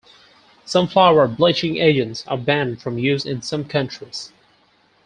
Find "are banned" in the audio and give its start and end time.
2.25-2.81